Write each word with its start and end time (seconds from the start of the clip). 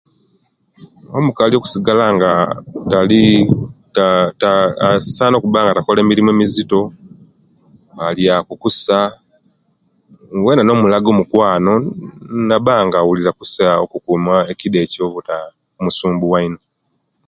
Omukali 1.17 1.55
kusigala 1.63 2.05
nga 2.15 2.31
tali 2.91 3.21
aah 4.45 4.69
asaana 5.07 5.37
kubanga 5.43 5.77
takola 5.77 6.01
mirimo 6.03 6.29
emizito 6.33 6.79
alyaku 8.07 8.53
kusa 8.63 8.97
weena 10.43 10.63
nomulaga 10.65 11.09
mukwano 11.19 11.73
naba 12.47 12.73
nga'wulira 12.87 13.31
kusa 13.39 13.65
okukuuma 13.83 14.33
ekida 14.51 14.81
kyo 14.91 15.03
obuta 15.07 15.35
musumbuwa 15.83 16.39
ino 16.47 16.59